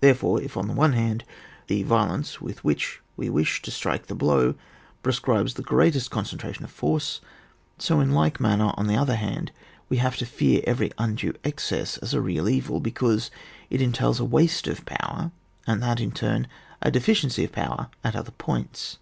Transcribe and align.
Therefore, 0.00 0.42
if 0.42 0.56
on 0.56 0.66
the 0.66 0.74
one 0.74 0.94
hand, 0.94 1.22
the 1.68 1.84
vio 1.84 2.06
lence 2.08 2.40
with 2.40 2.64
which 2.64 3.00
we 3.16 3.30
wish 3.30 3.62
to 3.62 3.70
strike 3.70 4.08
the 4.08 4.14
blow 4.16 4.56
prescribes 5.00 5.54
the 5.54 5.62
greatest 5.62 6.10
concentration 6.10 6.64
of 6.64 6.72
force, 6.72 7.20
BO 7.86 8.00
in 8.00 8.10
like 8.10 8.40
manner, 8.40 8.72
on 8.76 8.88
the 8.88 8.96
other 8.96 9.14
hand, 9.14 9.52
we 9.88 9.98
have 9.98 10.16
to 10.16 10.26
fear 10.26 10.60
eveiy 10.66 10.92
undue 10.98 11.34
excess 11.44 11.98
as 11.98 12.12
a 12.12 12.20
real 12.20 12.48
evil, 12.48 12.80
because 12.80 13.30
it 13.70 13.80
entails 13.80 14.18
a 14.18 14.24
waste 14.24 14.66
of 14.66 14.84
power, 14.86 15.30
and 15.68 15.80
that 15.80 16.00
in 16.00 16.10
turn 16.10 16.48
a 16.82 16.90
deficiency 16.90 17.44
of 17.44 17.52
power 17.52 17.90
at 18.02 18.16
other 18.16 18.32
points. 18.32 18.98